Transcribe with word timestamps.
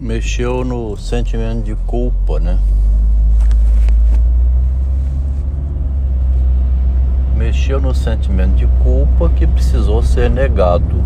mexeu 0.00 0.64
no 0.64 0.96
sentimento 0.96 1.62
de 1.62 1.74
culpa, 1.86 2.40
né? 2.40 2.58
Mexeu 7.36 7.80
no 7.80 7.94
sentimento 7.94 8.56
de 8.56 8.66
culpa 8.82 9.28
que 9.30 9.46
precisou 9.46 10.02
ser 10.02 10.28
negado. 10.28 11.02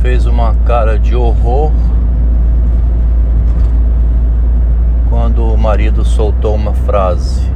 Fez 0.00 0.26
uma 0.26 0.54
cara 0.66 0.98
de 0.98 1.14
horror 1.14 1.70
quando 5.10 5.44
o 5.44 5.58
marido 5.58 6.04
soltou 6.04 6.54
uma 6.54 6.72
frase. 6.72 7.50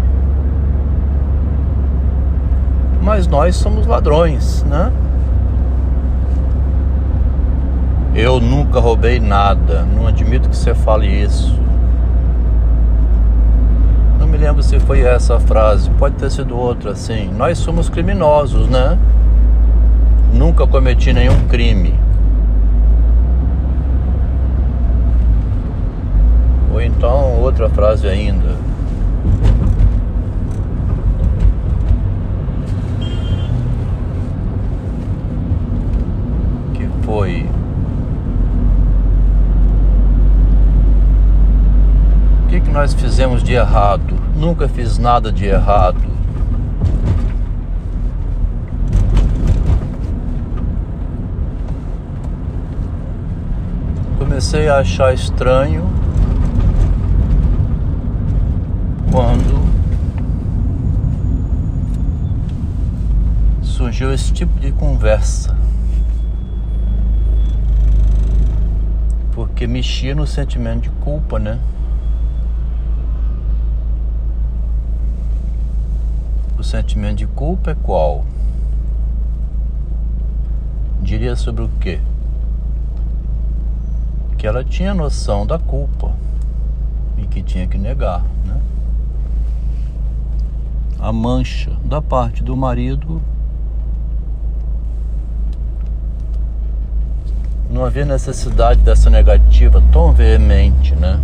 Mas 3.02 3.26
nós 3.26 3.56
somos 3.56 3.86
ladrões, 3.86 4.62
né? 4.64 4.92
Eu 8.18 8.40
nunca 8.40 8.80
roubei 8.80 9.20
nada. 9.20 9.84
Não 9.94 10.08
admito 10.08 10.48
que 10.48 10.56
você 10.56 10.74
fale 10.74 11.06
isso. 11.06 11.56
Não 14.18 14.26
me 14.26 14.36
lembro 14.36 14.60
se 14.60 14.80
foi 14.80 15.02
essa 15.02 15.38
frase. 15.38 15.88
Pode 15.90 16.16
ter 16.16 16.28
sido 16.28 16.58
outra, 16.58 16.90
assim. 16.90 17.30
Nós 17.38 17.58
somos 17.58 17.88
criminosos, 17.88 18.68
né? 18.68 18.98
Nunca 20.34 20.66
cometi 20.66 21.12
nenhum 21.12 21.46
crime. 21.46 21.94
Ou 26.72 26.82
então 26.82 27.40
outra 27.40 27.68
frase 27.68 28.08
ainda. 28.08 28.56
Que 36.74 36.88
foi 37.04 37.48
O 42.48 42.50
que, 42.50 42.62
que 42.62 42.67
nós 42.78 42.94
fizemos 42.94 43.42
de 43.42 43.54
errado? 43.54 44.14
Nunca 44.36 44.68
fiz 44.68 44.98
nada 44.98 45.32
de 45.32 45.46
errado. 45.46 45.98
Comecei 54.16 54.68
a 54.68 54.78
achar 54.78 55.12
estranho 55.12 55.90
quando 59.10 59.68
surgiu 63.60 64.14
esse 64.14 64.32
tipo 64.32 64.56
de 64.60 64.70
conversa. 64.70 65.52
Porque 69.32 69.66
mexia 69.66 70.14
no 70.14 70.28
sentimento 70.28 70.82
de 70.82 70.90
culpa, 70.90 71.40
né? 71.40 71.58
Sentimento 76.68 77.16
de 77.16 77.26
culpa 77.26 77.70
é 77.70 77.74
qual? 77.74 78.26
Diria 81.00 81.34
sobre 81.34 81.64
o 81.64 81.68
quê? 81.80 81.98
Que 84.36 84.46
ela 84.46 84.62
tinha 84.62 84.92
noção 84.92 85.46
da 85.46 85.58
culpa 85.58 86.12
e 87.16 87.26
que 87.26 87.42
tinha 87.42 87.66
que 87.66 87.78
negar, 87.78 88.22
né? 88.44 88.60
A 91.00 91.10
mancha 91.10 91.72
da 91.84 92.02
parte 92.02 92.44
do 92.44 92.54
marido 92.54 93.22
não 97.70 97.84
havia 97.84 98.04
necessidade 98.04 98.80
dessa 98.80 99.08
negativa 99.08 99.82
tão 99.90 100.12
veemente, 100.12 100.94
né? 100.94 101.18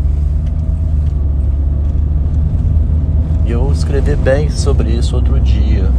E 3.84 3.96
eu 3.96 3.98
escrevi 3.98 4.16
bem 4.16 4.50
sobre 4.50 4.90
isso 4.90 5.16
outro 5.16 5.38
dia. 5.40 5.90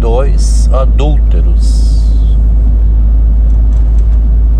Dois 0.00 0.70
adúlteros 0.72 2.02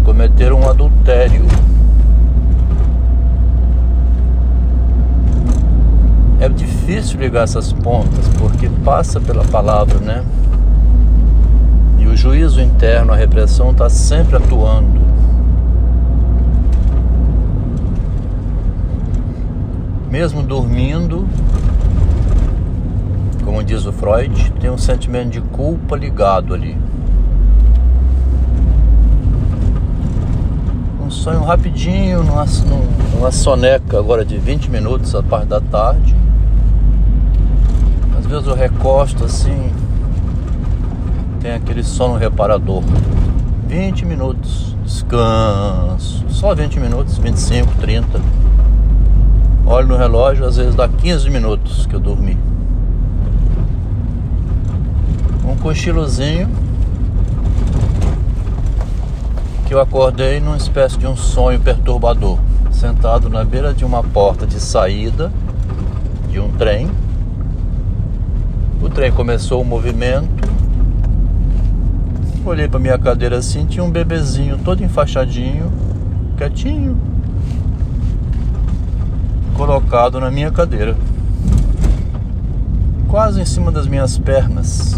cometeram 0.05 0.61
um 0.61 0.69
adultério. 0.69 1.47
É 6.41 6.49
difícil 6.49 7.21
ligar 7.21 7.45
essas 7.45 7.73
pontas 7.73 8.29
porque 8.39 8.69
passa 8.85 9.21
pela 9.21 9.45
palavra, 9.45 9.99
né? 10.01 10.25
E 11.99 12.07
o 12.07 12.17
juízo 12.17 12.61
interno, 12.61 13.13
a 13.13 13.17
repressão 13.17 13.71
está 13.71 13.89
sempre 13.89 14.37
atuando. 14.37 15.08
Mesmo 20.11 20.43
dormindo, 20.43 21.29
como 23.45 23.63
diz 23.63 23.85
o 23.85 23.93
Freud, 23.93 24.53
tem 24.61 24.71
um 24.71 24.79
sentimento 24.79 25.31
de 25.31 25.41
culpa 25.41 25.97
ligado 25.97 26.55
ali. 26.55 26.77
Um 31.05 31.11
sonho 31.11 31.43
rapidinho, 31.43 32.23
numa, 32.23 32.47
numa 33.15 33.31
soneca 33.31 33.99
agora 33.99 34.25
de 34.25 34.39
20 34.39 34.71
minutos 34.71 35.15
a 35.15 35.23
parte 35.23 35.47
da 35.47 35.61
tarde. 35.61 36.15
Às 38.19 38.27
vezes 38.27 38.47
eu 38.47 38.55
recosto 38.55 39.25
assim, 39.25 39.73
tem 41.41 41.53
aquele 41.53 41.83
sono 41.83 42.17
reparador. 42.17 42.83
20 43.67 44.07
minutos, 44.07 44.75
descanso, 44.83 46.25
só 46.31 46.55
20 46.55 46.81
minutos, 46.81 47.19
25, 47.19 47.75
30 47.81 48.38
Olho 49.71 49.87
no 49.87 49.99
relógio, 49.99 50.47
às 50.47 50.57
vezes 50.57 50.75
dá 50.75 50.89
15 50.89 51.29
minutos 51.29 51.85
que 51.85 51.95
eu 51.95 52.01
dormi. 52.01 52.39
Um 55.45 55.55
cochilozinho 55.57 56.49
que 59.67 59.75
eu 59.75 59.79
acordei 59.79 60.41
numa 60.41 60.57
espécie 60.57 60.97
de 60.97 61.07
um 61.07 61.15
sonho 61.15 61.61
perturbador, 61.61 62.39
sentado 62.73 63.29
na 63.29 63.45
beira 63.45 63.75
de 63.75 63.85
uma 63.85 64.03
porta 64.03 64.47
de 64.47 64.59
saída 64.59 65.31
de 66.31 66.41
um 66.41 66.51
trem. 66.53 66.91
O 68.81 68.89
trem 68.89 69.13
começou 69.13 69.61
o 69.61 69.65
movimento. 69.67 70.49
Olhei 72.43 72.67
para 72.67 72.81
minha 72.81 72.99
cadeira 72.99 73.37
assim, 73.37 73.67
tinha 73.67 73.85
um 73.85 73.91
bebezinho 73.91 74.57
todo 74.65 74.83
enfaixadinho, 74.83 75.71
quietinho, 76.39 77.18
colocado 79.59 80.21
na 80.21 80.31
minha 80.31 80.53
cadeira, 80.53 80.97
quase 83.09 83.41
em 83.41 83.45
cima 83.45 83.73
das 83.73 83.89
minhas 83.89 84.17
pernas. 84.17 84.97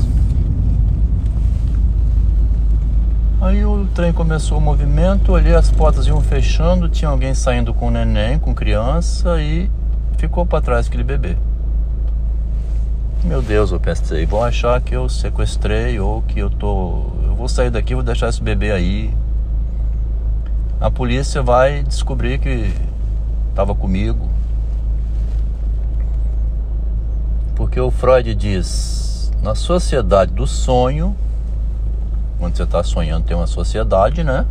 Aí 3.41 3.65
o 3.65 3.87
trem 3.95 4.13
começou 4.13 4.59
o 4.59 4.61
movimento, 4.61 5.33
olhei 5.33 5.55
as 5.55 5.71
portas 5.71 6.07
iam 6.07 6.21
fechando, 6.21 6.91
tinha 6.91 7.11
alguém 7.11 7.33
saindo 7.33 7.73
com 7.73 7.91
neném, 7.91 8.39
com 8.39 8.55
criança 8.55 9.41
e 9.41 9.71
ficou 10.19 10.45
para 10.45 10.61
trás 10.61 10.89
aquele 10.89 11.05
bebê. 11.05 11.39
Meu 13.25 13.41
Deus, 13.41 13.73
eu 13.73 13.81
pensei, 13.81 14.27
vão 14.27 14.45
achar 14.45 14.79
que 14.83 14.95
eu 14.95 15.09
sequestrei 15.09 15.99
ou 15.99 16.21
que 16.21 16.39
eu 16.39 16.51
tô, 16.51 17.07
eu 17.25 17.35
vou 17.35 17.49
sair 17.49 17.71
daqui, 17.71 17.95
vou 17.95 18.05
deixar 18.05 18.29
esse 18.29 18.43
bebê 18.43 18.73
aí. 18.73 19.11
A 20.79 20.91
polícia 20.91 21.43
vai 21.43 21.83
descobrir 21.83 22.39
que 22.39 22.71
estava 23.51 23.75
comigo. 23.75 24.30
Porque 27.61 27.79
o 27.79 27.91
Freud 27.91 28.35
diz, 28.35 29.31
na 29.43 29.55
sociedade 29.55 30.33
do 30.33 30.47
sonho, 30.47 31.15
quando 32.39 32.57
você 32.57 32.63
está 32.63 32.83
sonhando 32.83 33.27
tem 33.27 33.37
uma 33.37 33.47
sociedade, 33.47 34.25
né? 34.25 34.47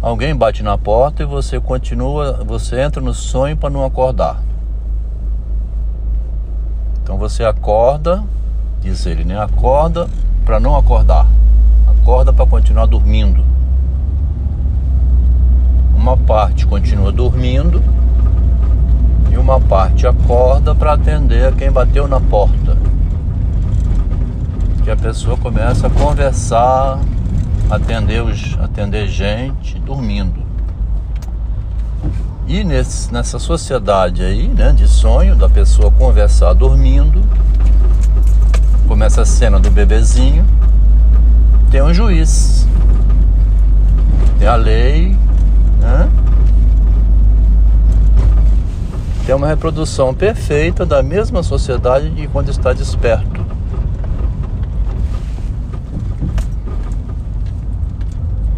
Alguém 0.00 0.36
bate 0.36 0.62
na 0.62 0.78
porta 0.78 1.24
e 1.24 1.26
você 1.26 1.58
continua, 1.58 2.44
você 2.46 2.80
entra 2.80 3.02
no 3.02 3.12
sonho 3.12 3.56
para 3.56 3.70
não 3.70 3.84
acordar. 3.84 4.40
Então 7.02 7.18
você 7.18 7.42
acorda, 7.42 8.22
diz 8.80 9.04
ele, 9.04 9.24
né? 9.24 9.36
Acorda 9.36 10.08
para 10.44 10.60
não 10.60 10.76
acordar. 10.76 11.26
Acorda 11.88 12.32
para 12.32 12.46
continuar 12.46 12.86
dormindo. 12.86 13.44
Uma 15.92 16.16
parte 16.16 16.68
continua 16.68 17.10
dormindo 17.10 17.82
uma 19.44 19.60
parte 19.60 20.06
acorda 20.06 20.74
para 20.74 20.94
atender 20.94 21.46
a 21.46 21.52
quem 21.52 21.70
bateu 21.70 22.08
na 22.08 22.18
porta. 22.18 22.78
Que 24.82 24.90
a 24.90 24.96
pessoa 24.96 25.36
começa 25.36 25.86
a 25.86 25.90
conversar, 25.90 26.98
atender, 27.68 28.22
os, 28.22 28.58
atender 28.58 29.06
gente 29.06 29.78
dormindo. 29.78 30.42
E 32.46 32.64
nesse, 32.64 33.12
nessa 33.12 33.38
sociedade 33.38 34.22
aí, 34.22 34.48
né, 34.48 34.72
de 34.72 34.88
sonho, 34.88 35.36
da 35.36 35.48
pessoa 35.48 35.90
conversar 35.90 36.54
dormindo, 36.54 37.22
nessa 38.96 39.24
cena 39.24 39.58
do 39.58 39.70
bebezinho, 39.70 40.46
tem 41.70 41.82
um 41.82 41.92
juiz, 41.92 42.66
tem 44.38 44.46
a 44.46 44.54
lei, 44.54 45.14
né? 45.80 46.08
Tem 49.26 49.34
uma 49.34 49.46
reprodução 49.46 50.12
perfeita 50.12 50.84
da 50.84 51.02
mesma 51.02 51.42
sociedade 51.42 52.10
de 52.10 52.28
quando 52.28 52.50
está 52.50 52.74
desperto. 52.74 53.44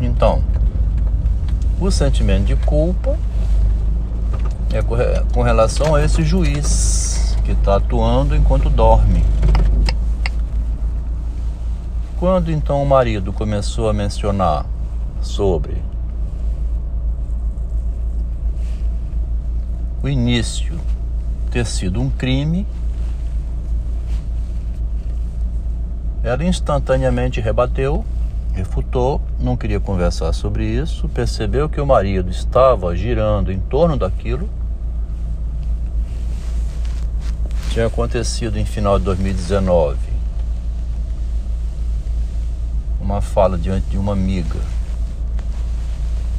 Então, 0.01 0.43
o 1.81 1.89
sentimento 1.91 2.47
de 2.47 2.57
culpa 2.57 3.17
é 4.73 4.83
com 5.33 5.43
relação 5.43 5.95
a 5.95 6.03
esse 6.03 6.23
juiz 6.25 7.37
que 7.45 7.53
está 7.53 7.77
atuando 7.77 8.35
enquanto 8.35 8.69
dorme. 8.69 9.25
Quando 12.19 12.51
então 12.51 12.83
o 12.83 12.87
marido 12.87 13.33
começou 13.33 13.89
a 13.89 13.93
mencionar 13.93 14.67
sobre 15.21 15.77
o 20.06 20.08
início 20.08 20.79
ter 21.50 21.67
sido 21.67 22.00
um 22.00 22.08
crime, 22.08 22.67
ela 26.23 26.44
instantaneamente 26.44 27.41
rebateu 27.41 28.05
refutou, 28.56 29.20
não 29.38 29.55
queria 29.55 29.79
conversar 29.79 30.32
sobre 30.32 30.64
isso, 30.64 31.06
percebeu 31.11 31.69
que 31.69 31.79
o 31.79 31.85
marido 31.85 32.31
estava 32.31 32.97
girando 32.97 33.53
em 33.53 33.61
torno 33.61 33.99
daquilo. 33.99 34.49
Tinha 37.70 37.87
acontecido 37.87 38.59
em 38.59 38.64
final 38.64 38.99
de 38.99 39.05
2019 39.05 39.99
uma 42.99 43.20
fala 43.20 43.59
diante 43.59 43.87
de 43.91 43.99
uma 43.99 44.14
amiga. 44.14 44.59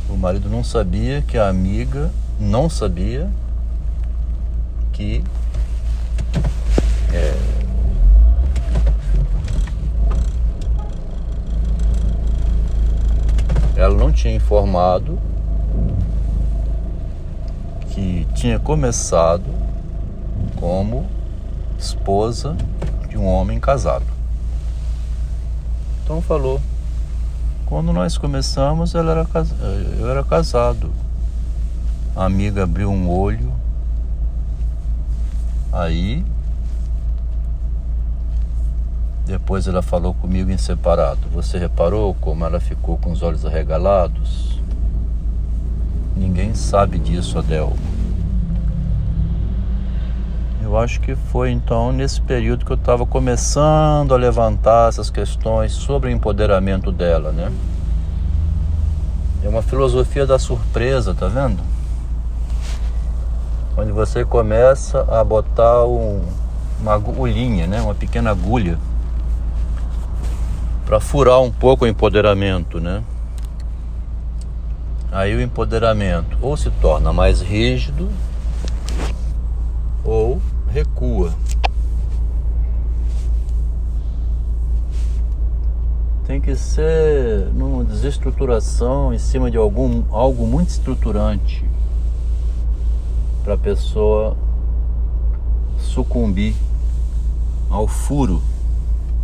O 0.09 0.17
marido 0.17 0.49
não 0.49 0.63
sabia 0.63 1.21
que 1.21 1.37
a 1.37 1.47
amiga 1.47 2.11
não 2.39 2.67
sabia 2.67 3.29
que 4.97 5.23
é, 7.13 7.37
ela 13.75 13.95
não 13.95 14.11
tinha 14.11 14.33
informado 14.33 15.19
que 17.91 18.27
tinha 18.33 18.57
começado 18.57 19.45
como 20.55 21.05
esposa 21.77 22.57
de 23.07 23.19
um 23.19 23.27
homem 23.27 23.59
casado. 23.59 24.05
Então 26.03 26.23
falou, 26.23 26.59
quando 27.67 27.93
nós 27.93 28.17
começamos, 28.17 28.95
ela 28.95 29.11
era, 29.11 29.27
eu 29.99 30.09
era 30.09 30.23
casado. 30.23 30.91
A 32.15 32.25
amiga 32.25 32.63
abriu 32.63 32.89
um 32.89 33.07
olho, 33.07 33.53
aí 35.81 36.25
depois 39.27 39.67
ela 39.67 39.81
falou 39.81 40.13
comigo 40.13 40.49
em 40.49 40.57
separado. 40.57 41.19
Você 41.33 41.57
reparou 41.57 42.15
como 42.15 42.45
ela 42.45 42.61
ficou 42.61 42.97
com 42.97 43.11
os 43.11 43.21
olhos 43.21 43.45
arregalados? 43.45 44.57
Ninguém 46.15 46.55
sabe 46.55 46.97
disso, 46.97 47.37
Adel. 47.37 47.73
Eu 50.63 50.77
acho 50.77 51.01
que 51.01 51.13
foi 51.13 51.51
então 51.51 51.91
nesse 51.91 52.21
período 52.21 52.65
que 52.65 52.71
eu 52.71 52.77
estava 52.77 53.05
começando 53.05 54.13
a 54.13 54.17
levantar 54.17 54.89
essas 54.89 55.09
questões 55.09 55.73
sobre 55.73 56.09
o 56.09 56.11
empoderamento 56.11 56.89
dela, 56.91 57.31
né? 57.31 57.51
É 59.43 59.49
uma 59.49 59.61
filosofia 59.61 60.25
da 60.25 60.39
surpresa, 60.39 61.13
tá 61.13 61.27
vendo? 61.27 61.61
Onde 63.79 63.91
você 63.91 64.25
começa 64.25 65.01
a 65.01 65.23
botar 65.23 65.85
um, 65.85 66.19
uma 66.81 66.95
agulhinha, 66.95 67.67
né? 67.67 67.79
Uma 67.79 67.93
pequena 67.93 68.31
agulha 68.31 68.79
para 70.83 70.99
furar 70.99 71.39
um 71.41 71.51
pouco 71.51 71.85
o 71.85 71.87
empoderamento, 71.87 72.79
né? 72.79 73.03
Aí 75.11 75.35
o 75.35 75.41
empoderamento 75.41 76.35
ou 76.41 76.57
se 76.57 76.71
torna 76.71 77.13
mais 77.13 77.39
rígido 77.39 78.09
ou 80.03 80.41
recua. 80.71 81.31
Tem 86.25 86.41
que 86.41 86.55
ser 86.55 87.51
numa 87.53 87.83
desestruturação 87.83 89.13
em 89.13 89.19
cima 89.19 89.51
de 89.51 89.57
algum 89.57 90.03
algo 90.09 90.47
muito 90.47 90.69
estruturante 90.69 91.63
para 93.47 93.53
a 93.53 93.57
pessoa 93.57 94.35
sucumbir 95.79 96.53
ao 97.69 97.87
furo 97.87 98.41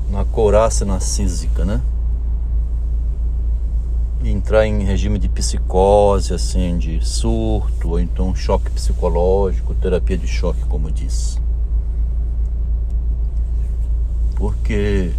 na 0.09 0.23
couraça 0.23 0.85
narcísica, 0.85 1.65
né? 1.65 1.81
Entrar 4.23 4.65
em 4.65 4.81
regime 4.85 5.19
de 5.19 5.27
psicose, 5.27 6.33
assim, 6.33 6.77
de 6.77 7.05
surto, 7.05 7.89
ou 7.89 7.99
então 7.99 8.33
choque 8.33 8.71
psicológico, 8.71 9.75
terapia 9.75 10.17
de 10.17 10.25
choque, 10.25 10.63
como 10.69 10.89
diz. 10.89 11.37
Porque 14.37 15.11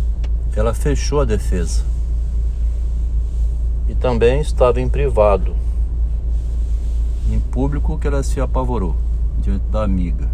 ela 0.57 0.73
fechou 0.73 1.21
a 1.21 1.27
defesa. 1.27 1.85
E 3.87 3.95
também 3.95 4.41
estava 4.41 4.81
em 4.81 4.89
privado. 4.89 5.55
Em 7.31 7.41
público 7.41 7.99
que 7.99 8.07
ela 8.07 8.23
se 8.23 8.41
apavorou 8.41 8.95
diante 9.39 9.65
da 9.67 9.83
amiga. 9.83 10.29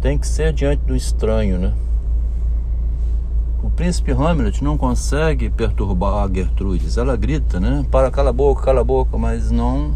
Tem 0.00 0.16
que 0.16 0.26
ser 0.26 0.52
diante 0.52 0.82
do 0.84 0.94
estranho, 0.94 1.58
né? 1.58 1.74
O 3.62 3.68
príncipe 3.68 4.12
Hamlet 4.12 4.62
não 4.62 4.78
consegue 4.78 5.50
perturbar 5.50 6.24
a 6.24 6.32
Gertrudes. 6.32 6.96
Ela 6.96 7.16
grita, 7.16 7.58
né? 7.58 7.84
Para, 7.90 8.10
cala 8.10 8.30
a 8.30 8.32
boca, 8.32 8.62
cala 8.62 8.80
a 8.80 8.84
boca, 8.84 9.18
mas 9.18 9.50
não 9.50 9.94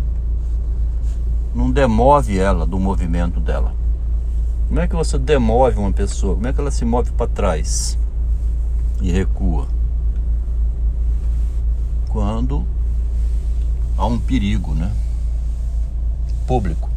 não 1.55 1.71
demove 1.71 2.39
ela 2.39 2.67
do 2.67 2.79
movimento 2.79 3.39
dela. 3.39 3.75
Como 4.69 4.81
é 4.81 4.89
que 4.89 4.97
você 4.97 5.19
demove 5.19 5.79
uma 5.79 5.93
pessoa? 5.93 6.35
Como 6.35 6.47
é 6.47 6.53
que 6.53 6.61
ela 6.61 6.71
se 6.71 6.85
move 6.85 7.13
para 7.13 7.29
trás 7.29 7.99
e 9.03 9.13
recua? 9.13 9.69
Quando 12.09 12.67
há 13.99 14.07
um 14.07 14.19
perigo, 14.19 14.75
né? 14.75 14.91
Público. 16.47 16.91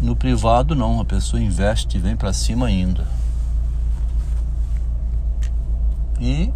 No 0.00 0.16
privado 0.16 0.74
não, 0.74 1.00
a 1.00 1.04
pessoa 1.04 1.40
investe 1.40 1.96
e 1.96 2.00
vem 2.00 2.16
para 2.16 2.32
cima 2.32 2.66
ainda. 2.66 3.06
E 6.20 6.52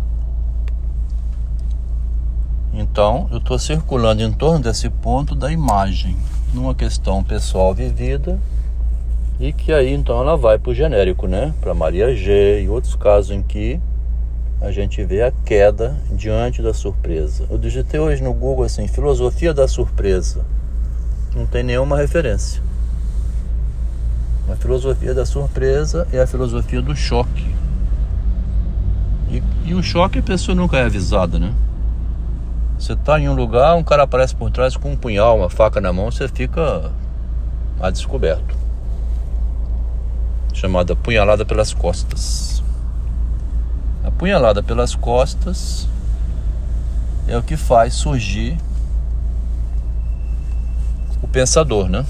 então 2.72 3.26
eu 3.30 3.38
estou 3.38 3.58
circulando 3.58 4.22
em 4.22 4.30
torno 4.30 4.60
desse 4.60 4.90
ponto 4.90 5.34
da 5.34 5.50
imagem, 5.50 6.16
numa 6.52 6.74
questão 6.74 7.24
pessoal 7.24 7.72
vivida, 7.72 8.38
e 9.40 9.52
que 9.52 9.72
aí 9.72 9.92
então 9.92 10.20
ela 10.20 10.36
vai 10.36 10.58
para 10.58 10.70
o 10.70 10.74
genérico, 10.74 11.26
né? 11.26 11.54
Para 11.60 11.72
Maria 11.72 12.14
G 12.14 12.62
e 12.62 12.68
outros 12.68 12.94
casos 12.94 13.30
em 13.30 13.42
que 13.42 13.80
a 14.60 14.70
gente 14.70 15.02
vê 15.04 15.22
a 15.22 15.32
queda 15.44 15.96
diante 16.12 16.62
da 16.62 16.74
surpresa. 16.74 17.46
Eu 17.50 17.58
digitei 17.58 18.00
hoje 18.00 18.22
no 18.22 18.32
Google 18.32 18.64
assim, 18.64 18.86
filosofia 18.88 19.54
da 19.54 19.66
surpresa. 19.66 20.44
Não 21.36 21.44
tem 21.44 21.62
nenhuma 21.62 21.98
referência. 21.98 22.62
A 24.50 24.56
filosofia 24.56 25.12
da 25.12 25.26
surpresa 25.26 26.08
é 26.10 26.18
a 26.18 26.26
filosofia 26.26 26.80
do 26.80 26.96
choque. 26.96 27.54
E, 29.30 29.42
e 29.66 29.74
o 29.74 29.82
choque 29.82 30.20
a 30.20 30.22
pessoa 30.22 30.54
nunca 30.54 30.78
é 30.78 30.84
avisada, 30.84 31.38
né? 31.38 31.52
Você 32.78 32.96
tá 32.96 33.20
em 33.20 33.28
um 33.28 33.34
lugar, 33.34 33.76
um 33.76 33.84
cara 33.84 34.04
aparece 34.04 34.34
por 34.34 34.50
trás 34.50 34.78
com 34.78 34.92
um 34.92 34.96
punhal, 34.96 35.36
uma 35.36 35.50
faca 35.50 35.78
na 35.78 35.92
mão, 35.92 36.10
você 36.10 36.26
fica 36.26 36.90
a 37.80 37.90
descoberto. 37.90 38.56
Chamada 40.54 40.96
punhalada 40.96 41.44
pelas 41.44 41.74
costas. 41.74 42.62
A 44.02 44.10
punhalada 44.10 44.62
pelas 44.62 44.94
costas 44.94 45.86
é 47.28 47.36
o 47.36 47.42
que 47.42 47.58
faz 47.58 47.92
surgir 47.92 48.56
pensador, 51.36 51.86
né? 51.90 52.02